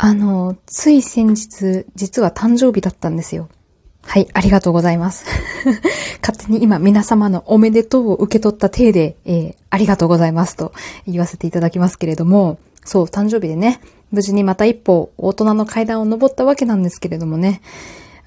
[0.00, 3.48] あの、つい先日、実は誕生日だったんですよ。
[4.02, 5.26] はい、ありがとうございます。
[6.22, 10.72] 勝手に今皆様のおめでとうを受け取った体で、えー、ありがとうございますと
[11.06, 13.80] 言わせていただきますけれども、そう、誕生日でね、
[14.12, 17.60] 無事にまた一歩大人の階段を登ったわけなんですけれどもね、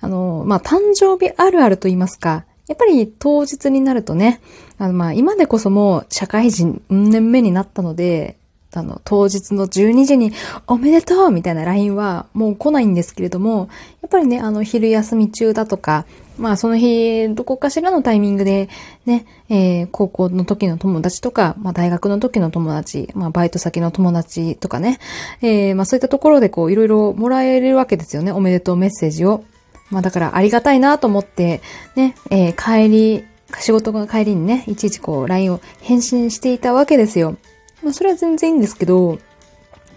[0.02, 4.42] あの、まあ、誕生日あるあると言いますか、やっぱり当日になるとね、
[4.78, 8.36] あの、まあ、今でこそもう社会人年目になったので、
[8.74, 10.32] あの、当日の12時に
[10.68, 13.70] おめでとうみたいな LINE はもう来ないんですけれども、
[14.02, 16.06] やっぱりね、あの、昼休み中だとか、
[16.38, 18.70] まあその日、どこかしらのタイミングで、
[19.06, 25.00] ね、えー、高校の時の友達とか、まあ大学の時の友達、まあバイト先の友達とかね、
[25.42, 29.44] えー、まあそういったところでこういろいろもらえるわけですよね、おめでとうメッセージを。
[29.90, 31.62] まあだからありがたいなと思って、
[31.96, 33.26] ね、えー、帰り、
[33.60, 37.36] 仕事の帰りにね、いちいちこう LINE を返信していたわけですよ。
[37.84, 39.20] まあそれは全然いいんですけど、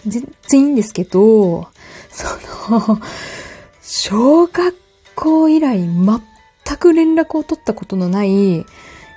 [0.07, 1.69] 全然いいんですけど、
[2.11, 2.27] そ
[2.71, 3.01] の、
[3.83, 4.75] 小学
[5.15, 8.65] 校以来全く連絡を取ったことのない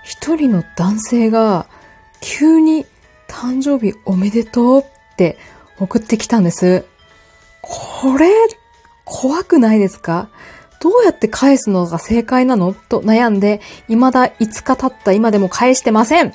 [0.03, 1.67] 一人の男性が
[2.21, 2.85] 急に
[3.27, 4.83] 誕生日おめでとうっ
[5.17, 5.37] て
[5.79, 6.85] 送ってきたんです。
[7.61, 8.29] これ、
[9.03, 10.29] 怖くないですか？
[10.79, 12.73] どうやって返すのが正解なの？
[12.73, 16.33] と悩んで、未だ5日経った今でも返してません。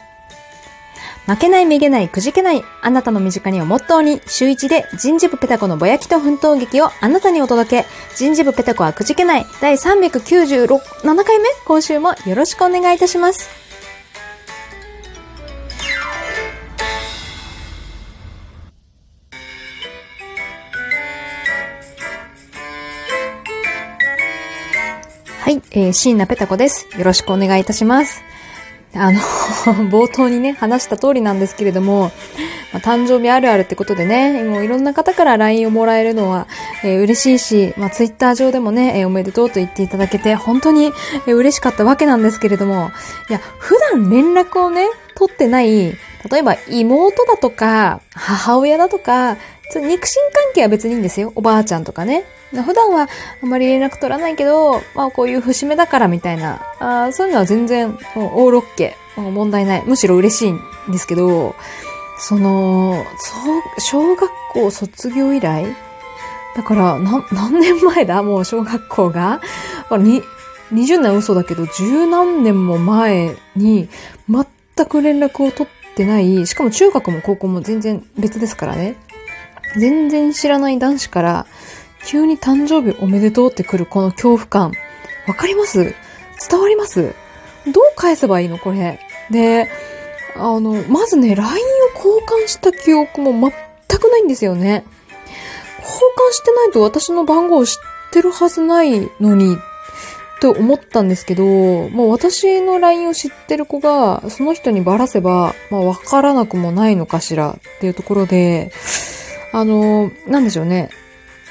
[1.26, 7.86] 負けない、めげない、くじけない、あなたの身近にをモットーに、週一で人事部ペタコのぼやきと奮闘劇をあなたにお届け。
[8.16, 13.48] 人事部ペタコはくじけない、第396、7回目今週もよろしくお願いいたします。
[25.42, 26.88] はい、えー、椎名ペタコです。
[26.98, 28.22] よろしくお願いいたします。
[28.94, 29.18] あの
[29.90, 32.12] 冒頭にね、話した通りなんですけれども、
[32.72, 36.46] まあ、誕生日あるあるってことでね、もういろんな方から LINE をもらえるのは、
[36.82, 40.92] えー、嬉しいし、まあ、Twitter 上でもね、えー、おめでとうと言っていただけて、本当に、
[41.26, 42.90] えー、嬉しかったわけなんですけれども、
[43.28, 45.96] いや、普段連絡をね、取ってない、
[46.30, 49.36] 例えば妹だとか、母親だとか、
[49.72, 51.32] そ肉親関係は別にいいんですよ。
[51.34, 52.24] おばあちゃんとかね。
[52.52, 53.08] 普段は
[53.42, 59.82] あまり連絡取らないけど、まあこういう節目だからみたいな、あそういうのは全然、オーロッケ、問題ない。
[59.86, 61.54] むしろ嬉しいんですけど、
[62.18, 63.06] その、
[63.78, 65.64] 小学校卒業以来
[66.54, 68.22] だから、な、何年前だ？
[68.22, 69.40] もう小学校が。
[69.92, 70.22] に、
[70.74, 73.88] 20年嘘だけど、十何年も前に、
[74.28, 78.96] 全く連絡を取ってない、しかも中学も高校も全然別ですからね。
[79.76, 81.46] 全然知らない男子から、
[82.04, 84.72] 急に誕生日おめでとうって来るこの恐怖感。
[85.28, 85.94] わかります？
[86.50, 87.14] 伝わります？
[87.66, 88.98] どう返せばいいのこれ？
[89.30, 89.68] で、
[90.36, 91.56] あの、まずね、LINE を
[91.96, 93.52] 交換した記憶も全
[93.98, 94.84] くないんですよね。
[95.78, 97.74] 交換してないと私の番号を知っ
[98.12, 99.56] てるはずないのに、
[100.40, 108.72] と思ったんですけど、もう私の LINE を知ってる子が、その人にばらせば、まあわからなくもないのかしらっていうところで、
[109.52, 110.90] あの、なんでしょうね。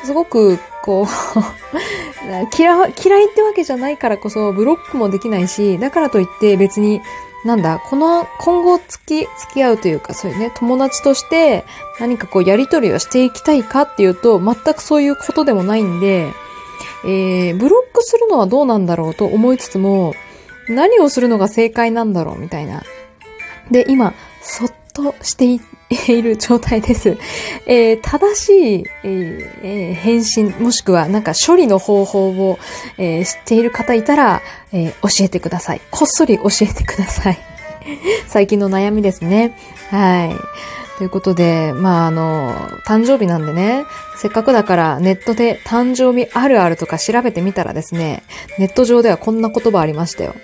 [0.03, 1.07] すごく、こう
[2.57, 7.01] 嫌、嫌いってわけじゃないからこそ、ブロックもできないし、だからといって別に、
[7.45, 11.65] なんだ、この、今後付き、付き合うというか、そういうね、友達として
[11.99, 16.27] 何かこうやりとりをしていきたいかっていうと、全くそういうことでもないんで、
[17.03, 20.13] えー、ブロックするのはどうなんだろうと思いつつも、
[20.69, 22.83] 何をするのが正解なんだろうみたいな。
[23.71, 27.17] で、今、そっとしていっいる状態です。
[27.65, 32.59] えー、正しい、えー、返信、もしくはなんか処理の方法を、
[32.97, 34.41] えー、知っている方いたら、
[34.73, 35.81] え教えてください。
[35.91, 37.39] こっそり教えてください。
[38.27, 39.57] 最近の悩みですね。
[39.89, 40.35] はい。
[40.97, 42.53] ということで、まあ、あの、
[42.85, 43.85] 誕生日なんでね、
[44.17, 48.23] せっかくだからネットで誕生日あるあるとか調べてみたらですね、
[48.59, 50.35] ネット上ではこんな言葉ありましたよ。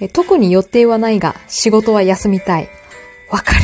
[0.00, 2.68] え特に予定はないが、仕事は休みたい。
[3.28, 3.58] わかる。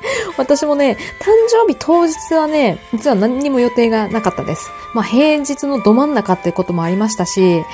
[0.36, 4.70] 私もね、誕生日当日はね、実は何にも予定がなかったです。
[4.94, 7.64] まあ平日のど真ん中っていうこともありましたし、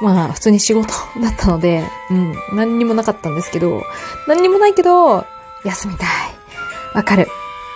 [0.00, 0.88] まあ普通に仕事
[1.20, 3.82] だったので、うん、何にもなかったんですけど、
[4.28, 5.24] 何にもないけど、
[5.64, 6.08] 休みたい。
[6.94, 7.28] わかる。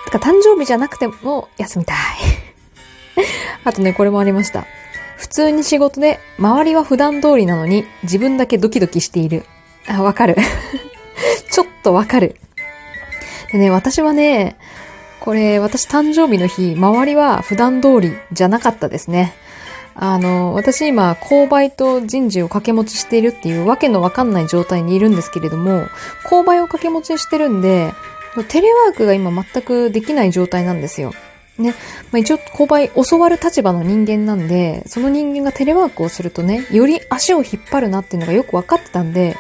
[0.06, 1.96] てか誕生日じゃなくても休みたい。
[3.64, 4.66] あとね、これもありました。
[5.16, 9.44] 普通に仕事で周りは普段通りなのに自分だけドキドキしている。
[9.86, 10.36] あ、わかる。
[11.50, 12.36] ちょっとわかる。
[13.52, 14.56] でね、私はね、
[15.20, 19.35] これ、私誕生日の日、周りは普段通りじゃなかったですね。
[19.94, 25.87] あの、私今、購買と人事を掛け持ちしているっていうわけのわかんない状態にいるんですけれども、
[26.25, 27.93] 購買を掛け持ちしてるんで、
[28.49, 31.12] テレワークが今全くできない状態なんですよ。
[31.58, 31.75] ね。
[32.12, 39.37] まあ、一応、購買教わる立場の人間なんで、その人間がテレワークをするとね、より足を引っ張るなっていうのがよく分かってたんで、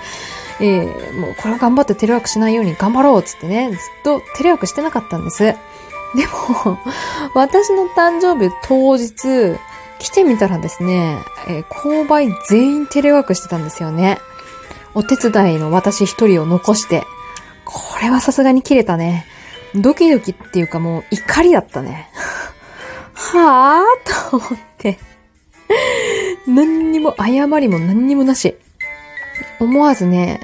[0.60, 5.42] えー、もうこれは頑張ってテレワークしないように頑張ろうっつってね、ずっとテレワークしてなかったんです。
[5.42, 5.56] で
[6.64, 6.78] も、
[7.34, 9.58] 私の誕生日当日、
[9.98, 14.18] 来てみたらですね、えー、購買全員テレワークしてたんですよね。
[14.94, 17.04] お手伝いの私一人を残して、
[17.64, 19.26] これはさすがに切れたね。
[19.74, 22.10] ドキドキっていうかもう怒りだったね。
[23.14, 24.48] はぁと思っ
[24.78, 24.98] て。
[26.48, 28.56] 何にも謝りも何にもなし。
[29.60, 30.40] 思わずね、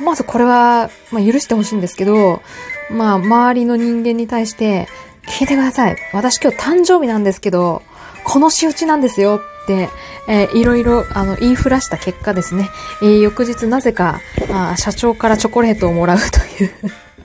[0.00, 2.42] 思わずこれは、まあ、許してほしいんですけど、
[2.90, 4.88] まあ、周りの人間に対して、
[5.28, 5.96] 聞いてください。
[6.12, 7.82] 私今日誕生日なんですけど、
[8.24, 9.88] この仕打ちなんですよって、
[10.26, 12.68] えー、いろいろ、あの、言いふらした結果ですね、
[13.02, 16.72] えー、翌日なぜか、あ社長からチョコレートをもらうという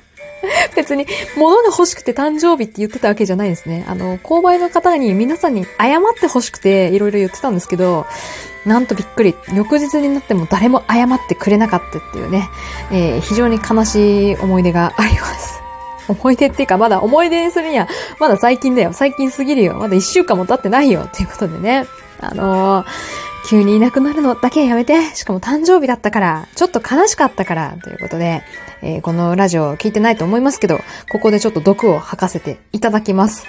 [0.75, 3.85] 別に、物が欲しくて誕生日って言ってたわけじゃないですね。
[3.87, 8.05] あの、購買の方に皆さんに謝って欲しくていろいろ言ってたんですけど、
[8.65, 9.35] なんとびっくり。
[9.53, 12.49] 翌日になっても誰も謝ってくれなかったっていうね、
[12.91, 15.61] えー、非常に悲しい思い出があります。
[16.07, 17.87] 思い出っていうか、まだ思い出にするには、
[18.19, 18.93] まだ最近だよ。
[18.93, 19.75] 最近すぎるよ。
[19.75, 21.03] まだ一週間も経ってないよ。
[21.07, 21.85] っていうことでね。
[22.19, 22.85] あのー、
[23.49, 25.15] 急にいなくなるのだけやめて。
[25.15, 28.43] しかも誕生日だったから、ちょっと悲しかったから、ということで、
[28.81, 30.79] えー、このラジオ聞いてないと思いますけど、
[31.09, 33.45] ここでちょっと毒を吐かせていただきます。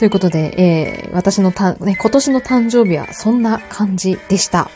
[0.00, 4.70] ということで、えー、私のた、ね、今年の誕生日はそんな感じでした。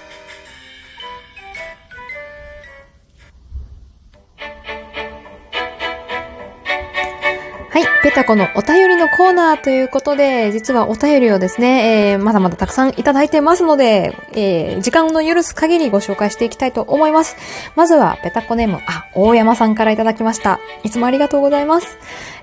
[8.04, 17.34] ペタコのお便りのコーナーということで、実はお便りをですね、えー、まだまだたくさんいただいてますので、えー、時間の許す限りご紹介していきたいと思います。
[17.76, 20.60] まずは、ペタコネーム、あ、大山さんからいただきました。
[20.82, 21.96] いつもありがとうございます。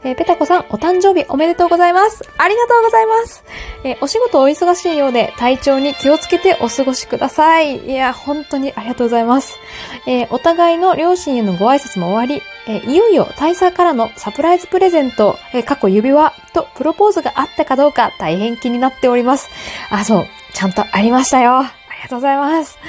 [0.03, 2.23] えー、ペタコさん、お誕生日おめでとうございます。
[2.39, 3.43] ありがとうございます。
[3.83, 7.85] えー、お仕事お忙しいようで、体調に気をつけてお過ごしください。
[7.85, 9.59] いや、本当にありがとうございます。
[10.07, 12.41] えー、お互いの両親へのご挨拶も終わり、
[12.71, 19.49] えいよいよ大佐からのサプライズプレゼント、え過去指輪とプロポーズがあったかどうか大変気になっております。
[19.89, 21.57] あ、そう、ちゃんとありましたよ。
[21.59, 22.79] ありがとうございます。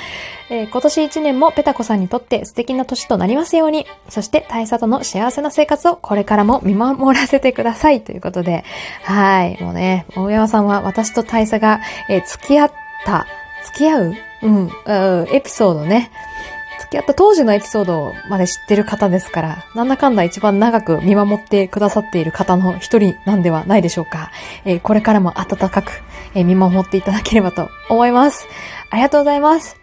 [0.50, 8.64] えー、今年一年もペタコさんにとって素敵な年となりますように、そして大佐との幸せな生活をこれからも見守らせてくださいということで、
[9.02, 12.72] はい、もうね、大山さんは私と大佐が、えー、付き合っ
[13.04, 13.26] た、
[13.64, 14.14] 付き合う？
[14.42, 14.70] うん、
[15.32, 16.10] エピソードね、
[16.92, 24.30] き合った当時のエピソードまで知ってる方ですから、なんだかんだ一番長く見守ってくださっている方の一人なんではないでしょうか。
[24.64, 26.02] えー、これからも温かく、
[26.34, 28.46] えー、見守っていただければと思います。
[28.90, 29.76] ありがとうございます。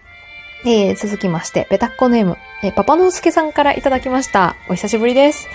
[0.65, 4.55] えー、続きまして、ペタッコネーム、えー、パパノースケさんからいただきました。
[4.69, 5.47] お久しぶりです。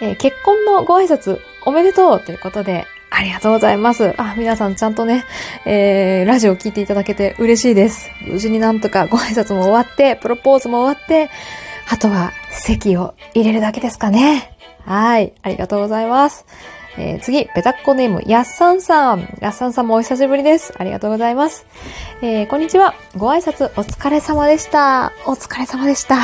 [0.00, 2.86] えー、結婚のご挨拶おめでとうということで、
[3.18, 4.14] ありがとうございます。
[4.16, 5.24] あ、皆さんちゃんとね、
[5.66, 8.08] えー、ラジオ聞いていただけて嬉しいです。
[8.24, 11.28] 無事になんとかご挨拶も終わって、プロポーズも終わって、
[11.88, 14.56] あとは席を入れるだけですかね。
[14.84, 15.32] はい。
[15.42, 16.46] ありがとうございます。
[16.96, 19.36] えー、次、ペタッコネーム、やっさんさん。
[19.40, 20.72] やっさんさんもお久しぶりです。
[20.78, 21.66] ありがとうございます。
[22.22, 22.94] えー、こんにちは。
[23.16, 25.12] ご挨拶お疲れ様でした。
[25.26, 26.18] お疲れ様でした。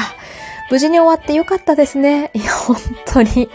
[0.71, 2.31] 無事に終わってよかったですね。
[2.35, 3.51] いや、本当に。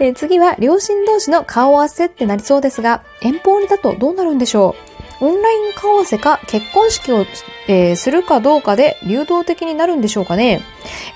[0.00, 4.74] え、次は、両親同士の顔合わせってなりそうですが、遠方にだとどうなるんでしょ
[5.20, 5.24] う？
[5.26, 7.24] オンライン顔合わせか結婚式を、
[7.68, 10.60] えー、するかどうかで流動的になるんでしょうかね、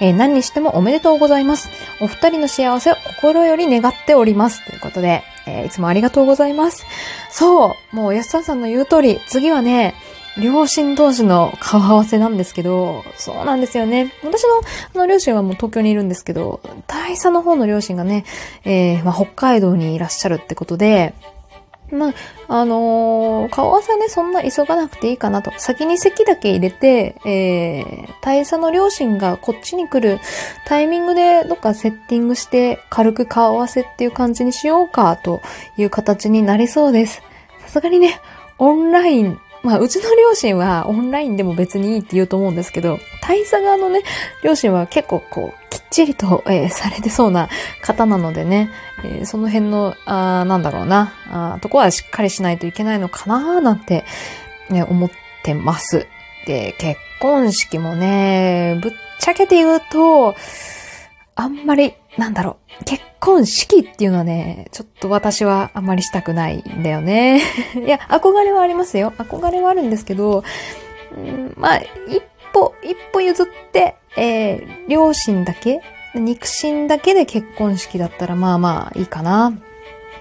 [0.00, 1.68] えー、何にしてもおめでとうございます。
[2.00, 4.64] お二人の幸せを心より願っております。
[4.64, 6.87] ということで、え、いつもありがとうございます。
[7.30, 9.94] そう、もう安田さんの言う通り、次はね、
[10.40, 14.12] 両親同士の顔合わせなんですけど、そうなんですよね。
[14.23, 14.49] 私の、
[14.95, 18.25] あの、両親はもう東京にいるんですけど、大佐の方の両親がね、
[18.64, 21.14] えー、まあ、北海道にいらっしゃるってことで、
[21.90, 22.14] まあ、
[22.49, 25.52] あのー、顔合わせはね、そんな急がなくていいかなと。
[25.57, 30.21] 先に席だけ入れて、えー、大佐の両親がこっちに来る
[30.66, 35.40] タイミングでどっかセッティングして軽く顔合わせっていう感じにしようかと
[35.78, 37.23] いう形になりそうです。
[37.62, 38.21] さすがにね、
[38.59, 44.02] オンラインまあ、うちの両親はオンラインでも別にいいって言うと思うんですけど、大佐側のね、
[44.42, 47.48] 両親は結構こう、きっちりと、えー、されてそうな
[47.82, 48.70] 方なのでね、
[49.04, 54.04] えー、その辺の、あなんだろうな、あとこはしっかりしないといけないのかななんて、
[54.70, 55.10] ね、思っ
[55.42, 56.06] てます。
[56.46, 60.34] で、結婚式もね、ぶっちゃけて言うと、
[61.34, 67.42] あんまり、なんだろう、結婚式っていうのはね、ちょっと私はあまりしたくないんだよね。
[67.75, 69.12] いや、憧れはありますよ。
[69.18, 70.44] 憧れはあるんですけど、
[71.16, 72.22] うん、まあ、一
[72.52, 75.80] 歩、一歩譲って、えー、両親だけ
[76.14, 79.52] 肉親だけで結婚式だったらまあまあいいかな。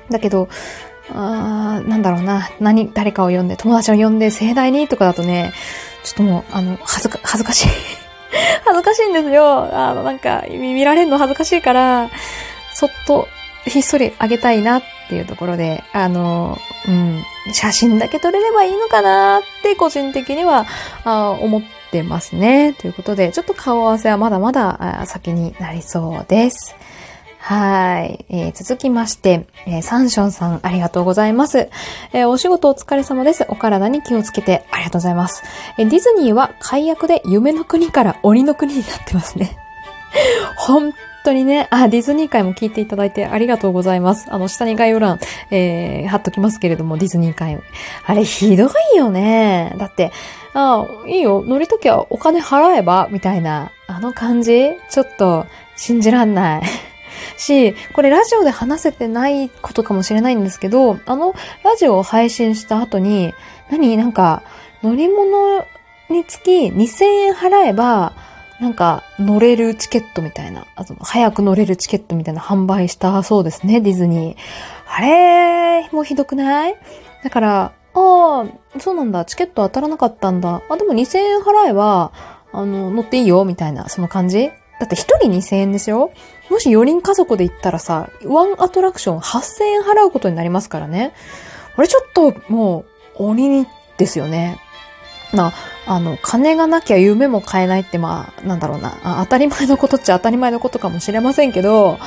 [0.10, 0.48] だけど、
[1.14, 5.54] あーなんだろうな、何、誰かを呼んで、友達を呼んで盛大にとかだとね、
[6.04, 7.68] ちょっともう、あの、恥ずか、恥ずかしい。
[8.66, 9.70] 恥ずかしいんですよ。
[9.74, 12.10] あの、なんか、見られるの恥ずかしいから、
[12.78, 13.28] そっと、
[13.66, 20.68] ひっそりあげたいなっていうところで、あの、うん、写真だけ撮れればいいのかなって個人的には
[21.04, 22.74] あ思ってますね。
[22.74, 26.76] ということで、ちょっと顔合わせはまだまだ先になりそうです。
[27.40, 28.26] はい。
[28.30, 31.70] えー、続きまして、えー、サンションさん、ありがとうございます。
[32.14, 33.44] えー、お仕事お疲れ様です。
[33.50, 35.42] お体に気をつけて、ありがとうございます。
[35.80, 39.58] えー、ディズニーは解約で夢の国から鬼の国になってますね。
[40.58, 40.94] 本
[41.28, 44.28] 当にね、あ、ディズニー会も聞いていただいてありがとうございます。
[44.30, 45.20] あの、下に概要欄、
[45.52, 47.60] えー、貼っときますけれども、ディズニー会。
[48.06, 49.74] あれ、ひどいよね。
[49.78, 50.12] だって、
[50.54, 54.72] あ、いいよ、乗りときはお金払えば、みたいな、あの感じ？
[54.90, 56.62] ちょっと、信じらんない。
[57.38, 63.34] し、これラジオで話せてないことかもしれないんですけど、あのラジオを配信した後に、
[63.70, 63.98] 何？
[63.98, 64.44] なんか、
[64.82, 65.66] 乗り物
[66.10, 68.14] につき2000円払えば、
[68.60, 74.38] なんか乗れるチケットみたいな、あと早く乗れるチケットみたいな販売したそうですね、ディズニー。
[74.90, 76.76] あれもうひどくない？
[77.24, 78.46] だから、ああ、
[78.80, 80.62] そうなんだ、チケット当たらなかったんだ。
[80.70, 82.12] あ、でも2000円払えば、
[82.52, 84.50] あの、乗っていいよ、みたいな、その感じ？
[84.80, 86.12] だって一人2000円ですよ
[86.52, 91.14] もし4人家族で行ったらさ、ワンアトラクション8000円払うことになりますからね。
[91.76, 92.86] これちょっとも
[93.20, 93.66] う鬼
[93.98, 94.60] ですよね。
[95.34, 95.54] ま
[95.86, 102.00] あ、あの、金がなきゃ夢も買えないって、まあ、なんだろうな当たり前のことっちゃ当たり前のことかもしれませんけど、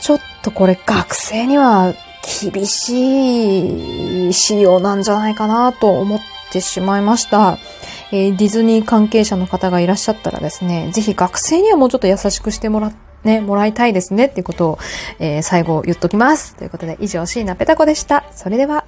[0.00, 1.94] ちょっとこれ学生には
[2.42, 6.20] 厳しい仕様なんじゃないかなと思っ
[6.50, 7.58] てしまいました。
[8.12, 12.92] えー、ディズニー関係者の方がいらっしゃったらですね、ぜひ学生にはもうちょっと優しくしてもら、
[13.24, 14.78] ね、もらいたいですねっていうことを、
[15.18, 16.54] えー、最後言っときます。
[16.56, 18.24] ということで、以上、椎名ペタ子でした。
[18.32, 18.84] それでは。